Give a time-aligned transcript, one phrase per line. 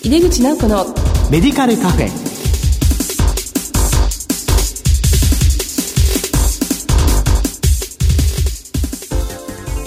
[0.00, 0.86] 井出口直子の
[1.28, 2.08] メディカルカフェ。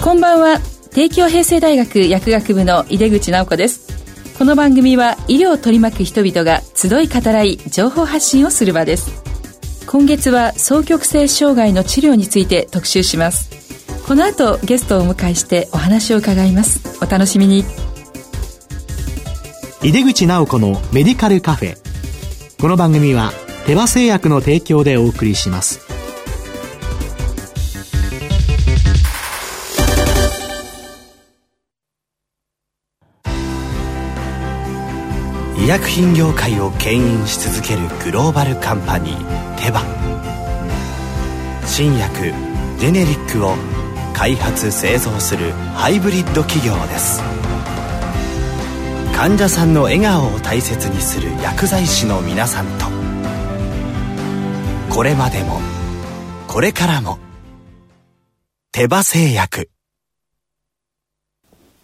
[0.04, 0.60] こんばんは。
[0.90, 4.36] 帝京平成大学薬学部の井出口直子です。
[4.36, 9.22] この番組は医療を取り巻く人々が集い語らい情報発信をする場です。
[9.86, 13.50] 今月は双極性障害の治療について特集します。
[14.06, 16.98] この後ゲストをお迎えしてお話を伺います。
[17.02, 17.64] お楽しみに
[19.84, 21.76] 井出口直子のメディカルカフェ。
[22.60, 23.32] この番組は
[23.66, 25.80] 手羽製薬の提供でお送りします。
[35.58, 39.82] 医薬品業界を牽引し続けるグローバルカンパニーテバ。
[41.66, 42.32] 新薬
[42.78, 43.56] ジェネリックを
[44.14, 47.20] 開発製造するハイブリッド企業です。
[49.22, 52.86] 患者さんの笑顔を大切にする薬剤師の皆さんと
[54.92, 55.60] これまでも
[56.48, 57.20] これからも
[58.72, 59.70] 手羽製薬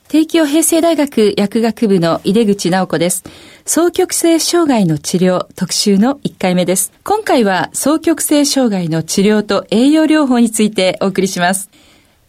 [0.09, 3.23] 帝京平成大学薬学部の井出口直子です。
[3.65, 6.93] 双極性障害の治療特集の1回目です。
[7.05, 11.71] 今回は双極性障害の治療と栄養療法についてお送りします。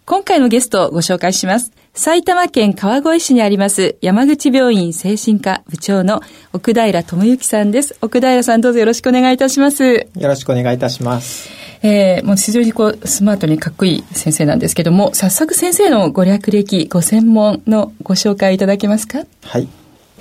[0.05, 1.78] 今回のゲストをご紹介します。
[2.02, 6.22] 埼玉県川越市にあります山口病院精神科部長の
[6.53, 7.97] 奥平智之さんです。
[8.02, 9.83] 奥平さんどうぞよろしくお願いいたします。
[9.83, 11.50] よろしくお願いいたします。
[11.83, 19.25] えー、もう非常にこうスマートにかっこいい先生なんですけども、早速先生のご略歴、ご専門のご紹介いただけますか？
[19.44, 19.67] はい。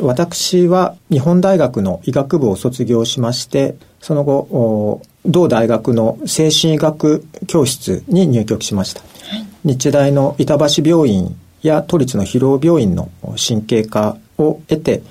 [0.01, 9.01] 私は日本大学の医学部を卒業しまして、その後、同大学の精神医学教室に入局しました。
[9.03, 15.03] はい、日大の板橋病院や都立の広尾病院の神経科を得て、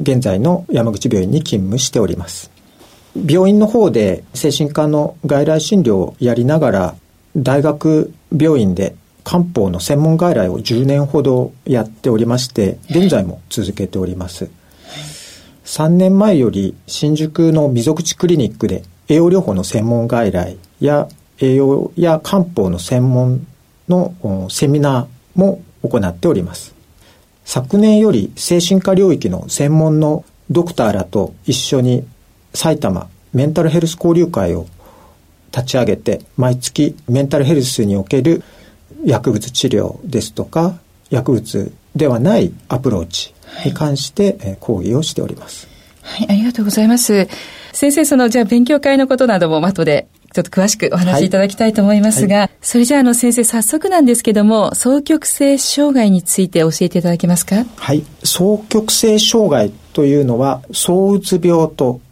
[0.00, 2.50] 現在の山口病院に勤務しております。
[3.28, 6.94] 病院の方で精神科の外来診療をやりながら
[7.36, 8.94] 大学病院で
[9.24, 14.50] 漢方の専門外来を10年ほどやっておりまして現在も続けております
[15.64, 21.08] 3年前より新宿の溝口クリニックで栄養療法の専門外来や
[21.40, 23.46] 栄養や漢方の専門
[23.88, 26.74] のセミナーも行っております
[27.44, 32.06] 昨年より精神科領域の専門のドクターらと一緒に
[32.54, 34.66] 埼玉メンタルヘルス交流会を
[35.52, 38.42] 立ち上げて毎月メンタルヘルスにおける
[39.04, 40.78] 薬物治療ですとか
[41.10, 45.68] 薬物ではないアプローチに関して講義をしております。
[46.02, 47.28] はい、ありがとうございます。
[47.72, 50.06] 先生、その、じゃあ勉強会のことなども後で
[50.36, 57.64] ちょっと詳しくお話しいただきたいと思いますが、はいはい、それじゃあ、あの、先生、早速なんですけども、双極性障害について教えていただけますか？
[57.76, 58.04] はい。
[58.20, 62.02] 双極性障害というのは、躁うつ病と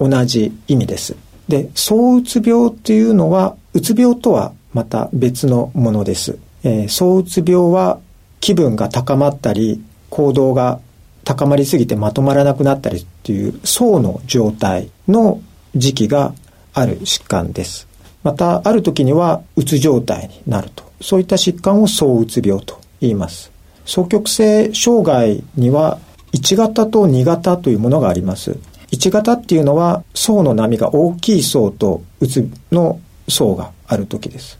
[0.00, 1.14] 同じ意味です。
[1.46, 6.38] で、躁うつ病というのは、うつ病とはまた別のものです。
[6.64, 7.98] えー、躁うつ病は
[8.40, 10.80] 気分が高まったり、行動が
[11.24, 15.42] 高まりすぎてまとまらなくなったりっていう層の状態の
[15.76, 16.32] 時期が
[16.74, 17.86] ある疾患です。
[18.22, 20.84] また、ある時にはうつ状態になると。
[21.00, 23.50] そういった疾患を躁うつ病と言います。
[23.86, 25.98] 双極性障害には
[26.32, 28.58] 1型と2型というものがあります。
[28.90, 34.58] 1型っていうのは層の波が大きい層とうつの層がある時です。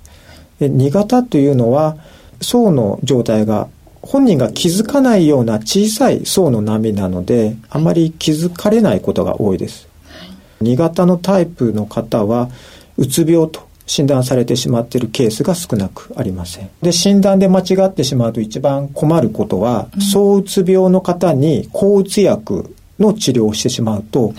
[0.59, 1.97] で2型というのは
[2.41, 3.69] 層の状態が
[4.03, 9.88] 本人が気づかないような小さい層の波なのであまり気づかれないことが多いです。
[10.63, 12.49] 2型のタイプの方は
[12.97, 16.71] うつ病と診断されてしまっているケースが少なくありません。
[16.83, 24.35] で、診断で間違ってしまうと一番困ることは、うん、躁うつ病の方に抗うつ薬の治療をしてしまうと、はい、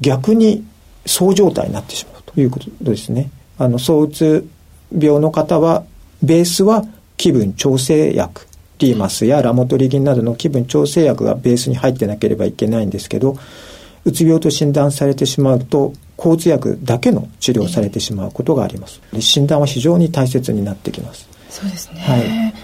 [0.00, 0.64] 逆に
[1.04, 3.30] そう状態になってしまうということですね。
[3.58, 4.48] あの、躁うつ
[4.96, 5.84] 病の方は、
[6.22, 6.84] ベースは
[7.18, 8.46] 気分調整薬、
[8.78, 13.36] リーマスやラモトリギンなどの気分調整薬がベースに入ってなければいけないんですけど、
[14.04, 19.00] うつ病と診断されてしまうと、抗うつ薬だけの治療をされてしまうことがあります。
[19.20, 21.28] 診断は非常に大切になってきます。
[21.50, 22.00] そうですね。
[22.00, 22.54] はい。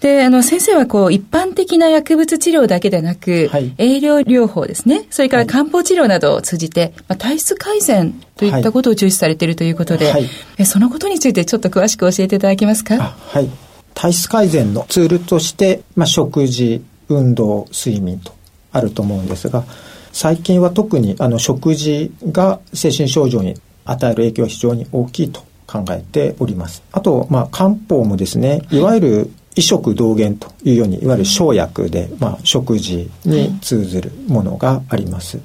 [0.00, 5.06] で、あの、先生はこう、一般的な薬物治療だけでなく、はい、栄養療法ですね。
[5.10, 10.26] それから漢方治療などを通じて、まあ、体質改善といったことを重視されているということで、はい、
[10.58, 12.98] えそのことについてちょっと詳しく教えていただけますか？
[12.98, 13.48] はい。
[13.94, 18.32] 体質改善のツールとして、まあ、食事、運動、睡眠と
[18.72, 19.64] あると思うんですが、
[20.12, 23.54] 最近は特にあの食事が精神症状に
[23.84, 26.82] 与える影響は非常に大きいと考えております。
[26.92, 35.40] あと、まあ、漢方もですね、いわゆる異食同源というようにいわゆる生薬で、まあ、食事に通ずるものがあります。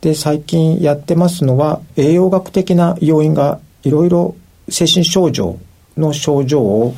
[0.00, 4.36] で最近やってますのは栄養学的な要因がいろいろ
[4.68, 5.58] 精神症状
[5.96, 6.94] の症状を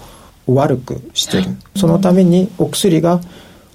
[0.46, 3.20] 悪くしてる、そのためにお薬が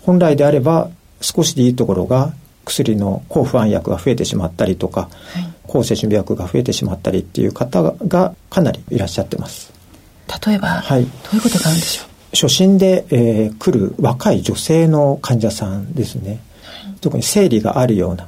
[0.03, 0.89] 本来であれば
[1.21, 2.33] 少しでいいところが
[2.65, 9.71] 薬の抗不安薬が増えてしまったりとか、はい、抗精神病薬が増えてしまったりっていう方がかなりいらっしゃってます。
[10.45, 12.07] 例えば、はい、どういうことがあるんでしょう？
[12.35, 18.27] 初診で、えー、来る若い女性の患者さんですね、はい、特に生理があるような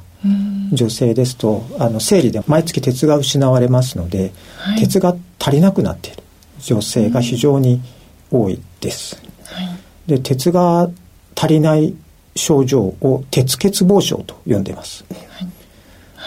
[0.72, 6.22] 女性ですとあの生理で毎月鉄が失われますので、はい、鉄が足りなくなっている
[6.60, 7.82] 女性が非常に
[8.30, 9.20] 多いです。
[9.44, 9.68] はい、
[10.06, 10.88] で鉄が
[11.36, 11.94] 足りない
[12.38, 15.04] 症状を鉄欠乏症と呼んでいます。
[15.10, 15.48] はい。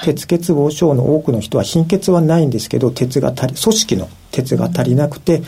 [0.04, 5.44] 鉄欠乏症の多くの人は貧血はないんですけど鉄が足り組織の鉄が足りなくて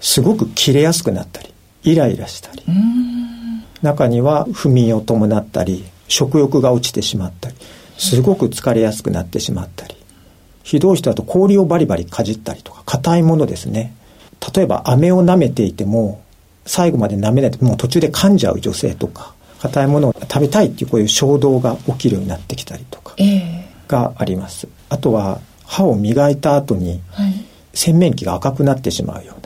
[0.00, 1.52] すごく切れやすくなったり
[1.82, 2.62] イライラしたり
[3.82, 7.56] 中には不眠を伴ったり食欲が落ちてしまったり
[7.98, 9.96] すごく疲れやすくなってしまったり
[10.62, 13.94] ひどい人だと氷をバリバリかじったりとか硬いものですね。
[14.54, 16.22] 例えば飴を舐めていても
[16.66, 23.14] 最後まで舐めないともう途中で噛んじゃう女性とか硬いものを食べたいっていうこういう衝動が起きるようになってきたりとか
[23.86, 27.00] があります、えー、あとは歯を磨いた後に
[27.72, 29.40] 洗面器が赤くなってしまうよう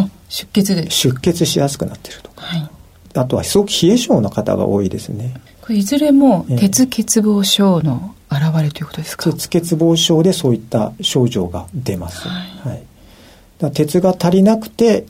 [0.00, 0.90] な、あ出血で。
[0.90, 2.70] 出血しやすくなってるとか、はい、
[3.14, 5.34] あとはすごく冷え性の方が多いですね。
[5.60, 12.68] これいずれも鉄欠乏症の現れということですか、鉄欠乏症でそういった症状が出ます、はい、
[13.62, 15.06] はい、鉄が足りなくて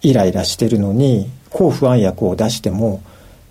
[0.00, 3.02] イライラしてるのに抗不安薬を出しても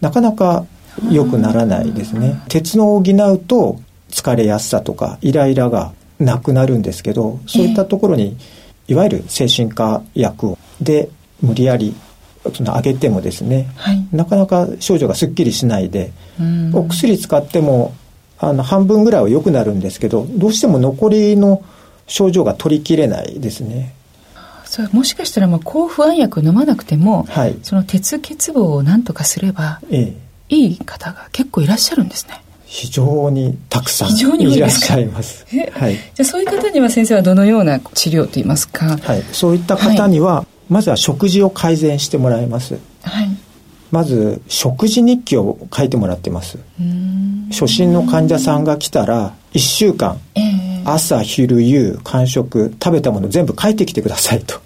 [0.03, 0.65] なかなか
[1.09, 2.43] 良くならないですね。
[2.49, 3.79] 鉄の補うと
[4.09, 8.37] 疲れやすさとかイライラがなくなるんですけどそういったところに、
[8.89, 11.09] いわゆる精神科薬で
[11.41, 11.95] 無理やり
[12.53, 16.11] その上げてもですね、はい、なかなか症状がすっきりしないで
[16.73, 17.93] お薬使っても
[18.37, 21.63] あの半分ぐらいは良くなるんですけどどうしても残りの
[22.07, 23.95] 症状が取りきれないですね。
[24.73, 30.15] それもしかしたらまあ抗不安薬飲まなくても、はい、その鉄欠乏を何とかすれば、え
[30.49, 32.41] え、いい方が結構いらっしゃるんですね。
[32.65, 35.45] 非常にたくさんいらっしゃいます。
[35.77, 42.79] はい、じゃあそういう方には先生はどのような治療といいますか、はい、そういった方には、まずは食事を改善してもらいます。
[43.03, 43.29] はい、
[43.91, 46.57] まず食事日記を書いてもらってます。
[47.51, 54.59] 初診の患者さんが来たら1週間、えー、朝昼夕間食食べたもの全部書いてきてくださいと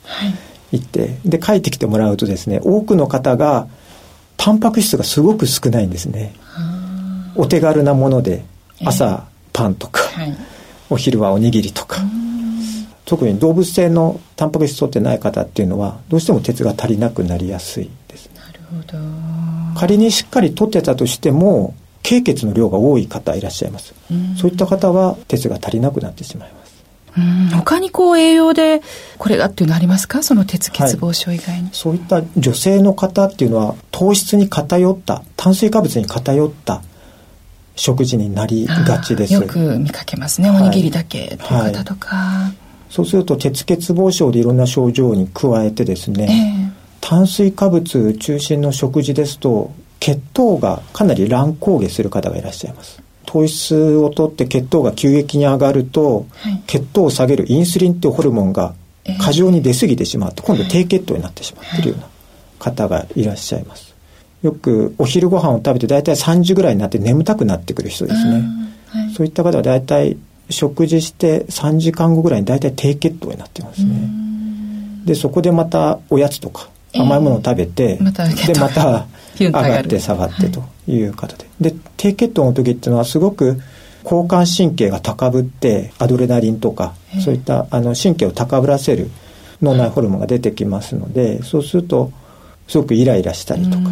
[0.72, 3.68] 言って、で書いてきてもらうとですね多くの方が
[4.38, 6.34] タンパク質がすごく少ないんですね。
[7.36, 8.44] お手軽なもので
[8.84, 10.38] 朝パンとか、えーはい、
[10.90, 12.02] お昼はおにぎりとか。
[13.08, 18.30] 特に動物性のタンパク質取ってない方っていうのはどうしても鉄が足りなくなりやすいです。
[18.36, 19.80] なるほど。
[19.80, 21.74] 仮にしっかり取ってたとしても
[22.08, 23.94] 経血の量が多い方いらっしゃいます、
[24.38, 26.84] そういった方は鉄が足りなくなってしまいます。
[27.54, 28.82] 他にこう栄養で
[29.18, 30.24] これがっていうのありますか？
[30.24, 36.82] その鉄欠乏症以外に、はい、そういった女性の方っていうのは糖質に偏った炭水化物に偏った
[37.76, 39.34] 食事になりがちです。
[39.34, 40.50] よく見かけますね。
[40.50, 42.54] おにぎりだけという方とか、はい。
[42.90, 53.02] そうすると鉄欠乏症でいろんな症状に加えてですね、えー、炭水化物中心の食事ですと血糖がかなり乱高下する方がいらっしゃいます。
[53.26, 58.74] 糖質をとって血糖が急激に上がると、はい、血糖を下げるインスリンっていうホルモンが
[59.20, 62.08] 過剰に出過ぎてしまって、えー、今度低血糖になってしまっているような
[62.60, 63.94] 方がいらっしゃいます、
[64.42, 68.44] よくお昼ご飯を食べて大体3時ぐらいになって眠たくなってくる人ですね、
[68.88, 70.18] はい、そういった方は大体
[70.50, 74.10] 食事して3時間後ぐらいに大体低血糖になってますね。
[75.06, 79.08] でそこでまたおやつとか甘いものを食べて、えー、までまた
[79.46, 83.60] 上がって下がってという方で、はい、で低血糖の時っていうのはすごく
[84.04, 89.10] 交感神経が高ぶってアドレナリンとか、えー、そういったあの神経を高ぶらせる
[89.62, 92.12] 脳内ホルモンが出てきますのでそうすると
[92.68, 93.90] すごくイライラしたりとか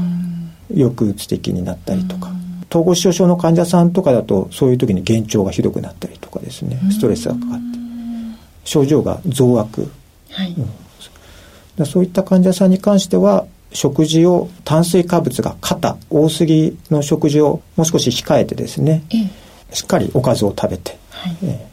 [0.70, 2.32] 抑うつ的になったりとか。
[2.70, 6.78] 統合失調症の患者さんとかだとそういう時に幻聴がひどくなったりとかですね。
[6.92, 7.80] ストレスがかかって。
[8.66, 9.90] 症状が増悪、
[10.32, 10.56] はい。
[11.78, 19.18] うん、そういった患者さんに関しては食事を炭水化物が肩多すぎの食事をもう少し控えてですね、え
[19.72, 21.68] え、しっかりおかずを食べて、はい、え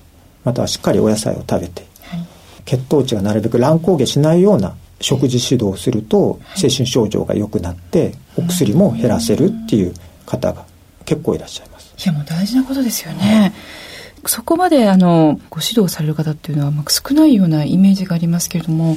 [0.44, 2.26] またはしっかりお野菜を食べて、はい、
[2.64, 9.94] 血糖値がなるべく乱高下しないような食事指導をすると、精神症状が良くなってお薬も減らせるっていう
[10.26, 10.64] 方が
[11.04, 11.92] 結構いらっしゃいます。
[11.98, 13.52] いやもう大事なことですよね。
[14.26, 18.96] そこまであのご指導される方っていうのは、まあ、少ないようなイメージがありますけれども。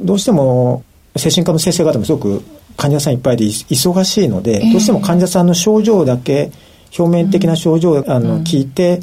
[0.00, 0.84] どうしても
[1.18, 2.42] 精神科の先生方もすごく
[2.76, 6.52] 患者さんいっぱいで忙しいので、どうしても患者さんの症状だけ
[6.96, 9.00] 表面的な症状をあの聞いて、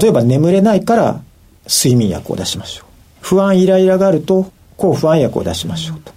[0.00, 1.20] 例えば眠れないから
[1.66, 2.86] 睡眠薬を出しましょう。
[3.20, 6.12] 不安イライラがあると抗不安薬を出しましょうと。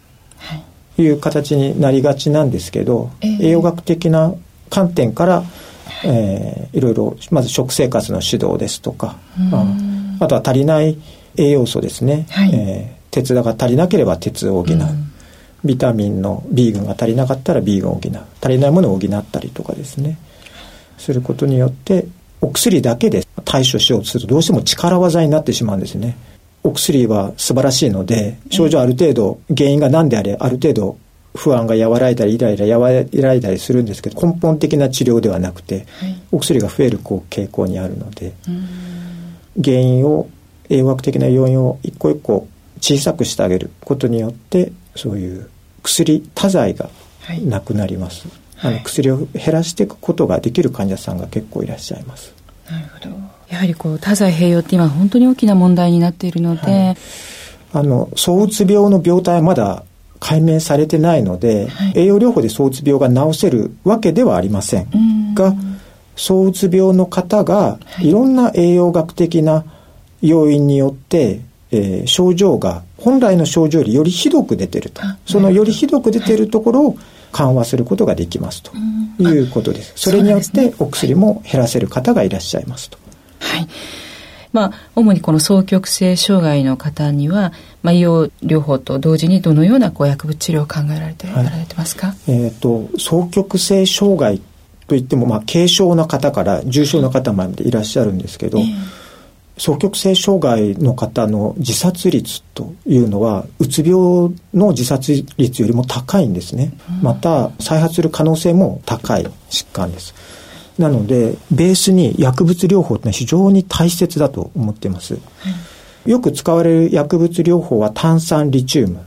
[1.01, 1.07] い。
[1.09, 4.33] う形になりがちなんですけど、栄養学的な
[4.69, 5.43] 観点から、
[6.03, 9.17] えー、いろいろまず食生活の指導ですとか、
[10.19, 10.97] あとは足りない
[11.37, 14.77] 栄養素ですね、はい、えー、鉄が足りなければ鉄を補う、
[15.63, 18.11] ビタミンの B 群が足りなかったら B 群を補う
[18.41, 20.17] 足りないものを補ったりとかですね。
[20.97, 22.05] することによって
[22.41, 26.17] お薬だけで対処しようとするとどうしても力技になってしまうんですね。
[26.63, 30.97] お薬は素晴らしいので症状ある程度原因が何であれある程度
[31.35, 38.33] 不安が和らいだりイライラ和らいだりするんですけど根本的な治療ではなくて、はい、お薬が増えるこう傾向にあるので
[39.63, 40.29] 原因を
[40.69, 42.47] 栄養学的な要因を一個一個
[42.81, 45.49] 小さくしてあげることによってそういう
[45.83, 46.89] 薬多剤が
[47.45, 52.33] なくなります、はい、あの薬を減らしていくことができる患者さんが結構いらっしゃいます。
[52.69, 53.15] なるほど。
[53.49, 56.97] やはりこう多剤併用って今本当に大きな問題になっているので、はい、
[57.73, 59.83] あの躁うつ病の病態はまだ
[60.19, 65.33] 解明されてないので、はい、栄養療法で躁うつ病が治せるわけではありません。
[65.33, 65.53] が
[66.15, 69.65] 躁うつ病の方がいろんな栄養学的な
[70.21, 71.41] 要因によって、
[71.71, 75.01] えー、症状が本来の症状よりよりひどく出てると。
[75.25, 76.97] そのよりひどく出てるところを
[77.31, 78.71] 緩和することができますと。
[79.19, 79.93] いうことです。
[79.95, 82.97] それによってお薬も減らせる方がいらっしゃいますと。
[83.39, 83.67] はい。
[84.51, 87.53] まあ、主にこの双極性障害の方には、
[87.83, 94.41] まあ、医療療法と同時にどのようなこう薬物治療を考えられて、はい、られてますか、えっ、ー、と、双極性障害
[94.87, 99.08] といっても、まあ、軽症な方から重症な方までいらっしゃるんですけど、えー
[99.59, 110.15] 双極性障害の方の自殺率というのはうつ病の自殺率よりも高いんですね、うん、また再発する可能性も高い疾患です。
[110.79, 115.19] なのでベースに薬物療法ってのは非常に大切だと思っています、は
[116.05, 119.05] い、よく使われる薬物療法は炭酸リチウム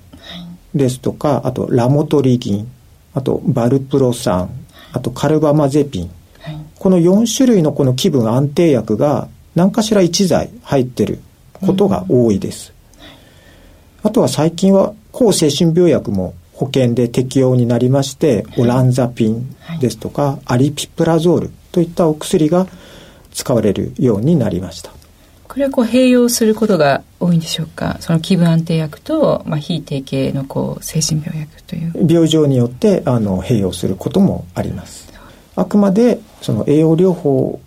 [0.75, 2.71] ですとかあとラモトリギン
[3.15, 4.51] あとバルプロ酸
[4.93, 11.21] あとカルバマゼピン、はい、この4種類のこの気分安定薬が何かしら1剤入ってる
[11.61, 12.73] ことが多いです。
[14.03, 22.67] あとは最近は抗精神病薬も保険で適用になりまして、オランザピンですとか、アリピプラゾールといったお薬が
[23.33, 24.93] 使われるようになりました。
[25.49, 27.99] これはこう併用することが多いんでしょうか？
[28.01, 31.93] その気分安定薬と、まあ、非定型のこう精神病薬という。
[32.09, 35.13] 病状によってあの併用することもあります。
[35.55, 37.61] あくまでその栄養療法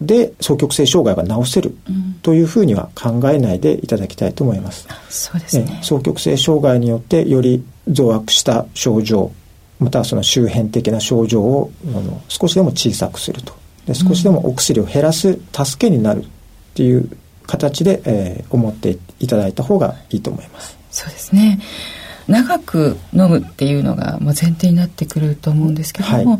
[0.00, 1.74] で双極性障害が治せる
[2.22, 4.86] というふうには考えないでいただきたいと思います。
[5.08, 5.80] そうですね。
[5.82, 9.32] 双極性障害によってより増悪した症状、
[9.80, 13.56] またはその周辺的な症状をあの少しでも小さくすると。
[13.86, 16.26] で少しでもお薬を減らす助けになるっ
[16.74, 17.08] ていう
[17.46, 20.78] 形で、えー、思っていただいた方がいいと思います。
[20.90, 21.58] そうですね。
[22.28, 26.38] 長く飲むっていうのがもう前提になってくると思うんですけども、はい、ま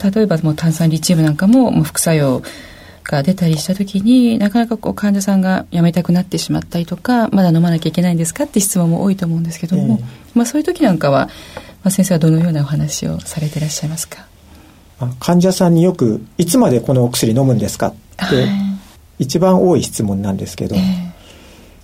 [0.00, 2.42] あ、例えばもう炭酸リチウムなんかももう副作用
[3.04, 11.26] が出たりした時になかなかこう患者さんがやめたくなってしまったりとかまだ飲まなきゃいけないんですかって質問も多いと思うんですけども、えー、まあ、そういう時なんかは、
[11.82, 14.26] まあ、先生はどのようなお話をされていらっしゃいますか？
[15.18, 17.88] 患者さんによく「いつまでこのお薬飲むんですか?」
[18.24, 18.46] って
[19.18, 20.82] 一番多い質問なんですけど、えー、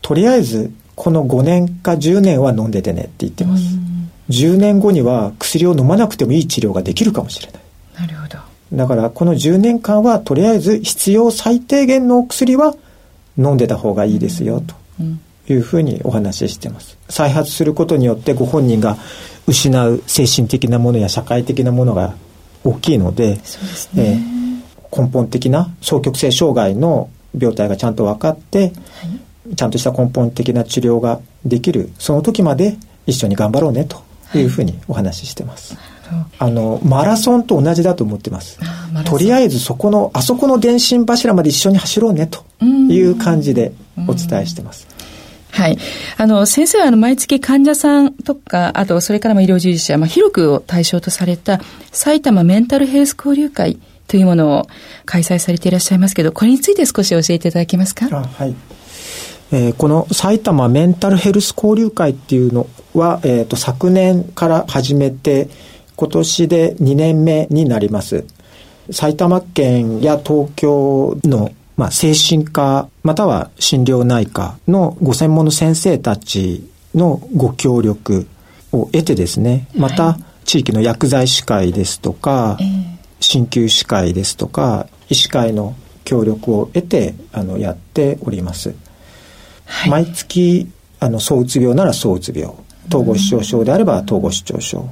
[0.03, 3.65] とりあえずこの5年か10年は飲んでてねって言ってます。
[4.31, 7.63] 10年後には薬を飲まなくてもいい治療ができるかもしれない。
[8.73, 12.75] だからこの10年間はとりあえず必要最低限のお薬は
[13.39, 14.75] 飲んでた方がいいですよと
[15.53, 16.99] いうふうにお話ししてます。
[17.09, 18.99] 再発することによってご本人が
[19.47, 22.15] 失う精神的なものや社会的なものが
[22.65, 23.41] 大きいので、ね。
[23.97, 28.67] えー、根本的な双極性障害の病態がちゃんと分かって、は
[29.51, 34.03] い、ちゃんとした根本的な治療ができるその時まで一緒に頑張ろうねと
[34.35, 35.77] いうふうにお話ししてます。
[35.77, 36.25] はい。
[36.39, 38.59] あのマラソンと同じだと思ってます。
[39.05, 43.73] とりあえずそこのあそこの電信柱まで一緒に走ろうねという感じで
[44.07, 44.87] お伝えしてます。
[45.51, 45.79] はい。
[46.19, 51.59] あの、先生はあの、毎月患者さんとか、あと、それからも医療従事者、まあ、広くを対象とされた、
[51.91, 54.67] 埼玉メンタルヘルス交流会というものを
[55.07, 58.09] 開催されていらっしゃいますけど、これについて少し教えていただけますか？
[58.09, 58.55] はい。
[59.51, 65.49] えー、この埼玉メンタルヘルス交流会っていうのは、えっ、ー、と、昨年から始めて、
[65.97, 68.25] 今年で2年目になります。
[68.91, 78.27] 埼玉県や東京のまあ、精神科または心療内科のご専門の先生たちのご協力
[78.73, 82.59] を得てですね、また地域の薬剤師会ですとか、
[83.21, 88.75] 鍼灸師会ですとか、医師会の協力を得て、あの、やっております。
[89.69, 90.67] はい、毎月、
[90.99, 92.53] あの、躁うつ病なら躁うつ病、
[92.89, 94.85] 統合失調症であれば統合失調症、は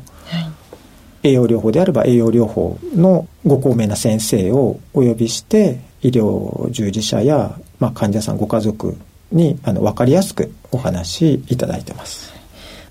[1.25, 8.97] い、栄養療法であれば栄養療法のご高名な先生をお呼びして、医療従事者や、まあ、患者さんご家族
[9.33, 12.33] にあの分かりやすくお話しいただいてます。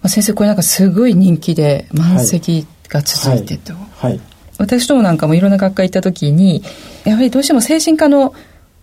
[0.08, 4.12] 先生これなんかすごい人気で満席が続いてと、はい。
[4.12, 4.20] はい、
[4.58, 6.64] 私どもなんかもいろんな学会行った時に
[7.06, 8.34] やはりどうしても精神科の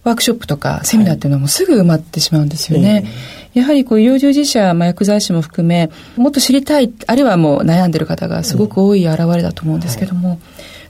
[0.05, 2.93] ワークショップとかセミナーっていうのはもうすぐ埋まってしまうんですよね。
[2.93, 3.05] はい。
[3.55, 10.39] やはりこう医療従事者、まあ、薬剤師も含めもっと知りたいあるいはもう悩んでる方がすごく多い現れだと思うんですけども、はい、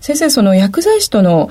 [0.01, 1.51] 先生その薬剤師との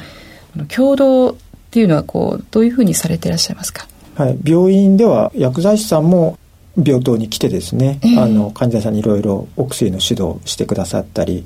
[0.70, 1.36] 共同っ
[1.70, 3.88] ていうのはこうどういうふうにされていらっしゃいますか？
[4.16, 6.40] はい、病院では薬剤師さんも
[6.82, 11.46] 病棟に来てですね、えー、あの患者さんにいろいろお薬の指導をしてくださったり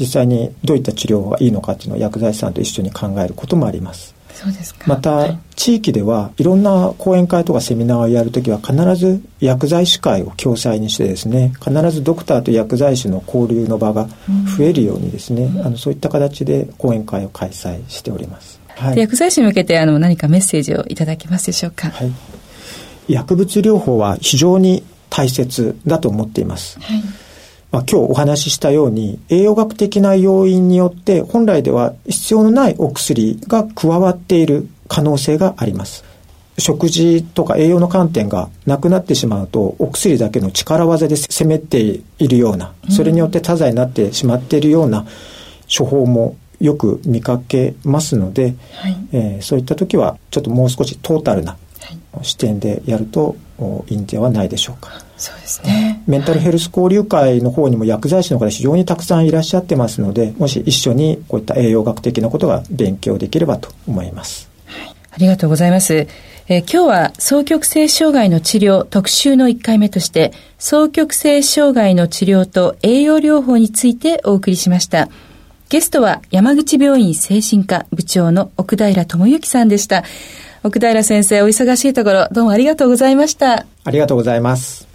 [0.00, 4.14] 実際にどういった治療がいいのかっていうのを薬剤師さんと一緒に考えることもあります。
[4.36, 14.08] そうですかまた、はい、地域ではいろんな講演会とかセミナーをやるときは必ず薬剤師会を共催にしてですね必ずドクターと薬剤師の交流の場が
[14.58, 18.60] 増えるようにですね、うん、あのそういった形で講演会を開催しております。
[18.68, 21.88] はい、薬剤師に向けてあの何かメッセージをいただけますでしょうか。
[21.88, 22.12] はい、
[23.08, 26.78] 薬物療法は非常に大切だと思っています。
[26.80, 27.02] はい
[27.76, 36.02] まあ、今日お話ししたように栄養学的な要因によって本来では必要のないお薬が加わっている可能性があります。
[36.56, 45.04] 食事とか栄養の観点がなくなってしまうとお薬だけの力技で攻めているようなそれによって多剤になってしまっているような
[45.68, 51.58] 処方もよく見かけますので、はい、えー、そういった時はちょっともう少しトータルな
[52.22, 53.36] 視点でやると
[53.88, 54.92] いいんではないでしょうか。
[55.16, 56.02] そうですね。
[56.06, 64.50] メンタルヘルス交流会の方にも薬剤師の方非常にたくさんいらっしゃってますので、もし一緒にこういった栄養学的なことが勉強できればと思います。
[64.66, 66.06] はい、ありがとうございます。
[66.48, 75.08] えー、今日は双極性障害の治療特集の1回目として、双極性障害の治療と栄養療法についてお送りしました。
[75.68, 80.04] ゲストは山口病院精神科部長の奥平智之さんでした。
[80.62, 83.66] 奥平先生、お忙しいところ、どうもありがとうございました。
[83.84, 84.86] ありがとうございます。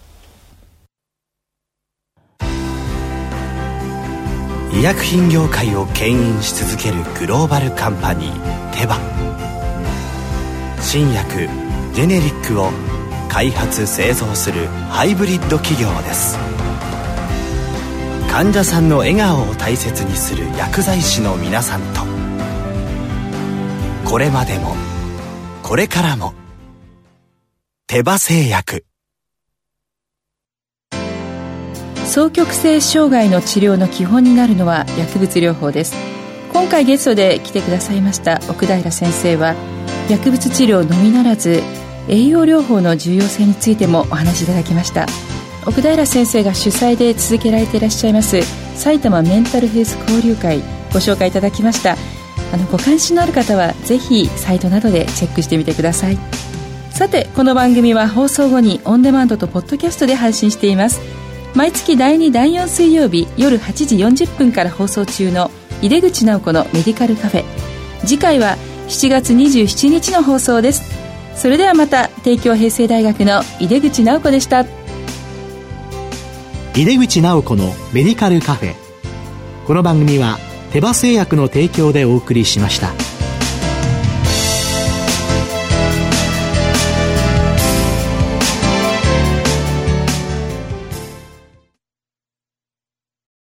[4.74, 8.97] 医薬品業界を牽引し続けるグローバルカンパニーテバ
[10.80, 11.47] 新薬
[11.93, 12.71] ジェネリックを
[13.30, 16.38] 開発製造するハイブリッド企業です
[18.32, 22.02] 患者さんの笑顔を大切にする薬剤師の皆さんと
[24.10, 24.76] これまでも
[25.72, 26.34] これからも。
[27.88, 28.84] 手羽製薬。
[32.10, 35.96] 双極性障害の治療の基本になるのは薬物療法です。
[36.52, 39.56] 今回ゲストで来てくださいました奥平先生は
[40.10, 41.62] 薬物治療のみならず
[42.10, 45.06] 栄養療法の重要性についてもお話しいただきました。
[45.66, 48.42] 奥平先生が主催で続けられていらっしゃいます
[48.76, 50.60] 埼玉メンタルヘルス交流会
[50.92, 51.96] ご紹介いただきました。
[52.52, 56.18] あのご関心のある方はぜひサイトなどでチェックしてみてください。
[56.92, 61.00] さてこの番組は放送後にオンデマンドとポッドキャストで配信しています。
[61.56, 65.50] 毎月第2第4水曜日夜8時40分から放送中の
[65.82, 67.44] 井出口直子のメディカルカフェ。
[68.02, 70.84] 次回は7月27日の放送です。
[71.36, 74.66] それではまた帝京平成大学の井出口直子でした。
[76.76, 78.76] 井出口直子のメディカルカフェ。
[79.66, 80.38] この番組は
[80.72, 83.11] 手羽製薬の提供でお送りしました。